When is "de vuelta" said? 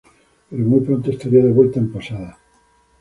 1.43-1.79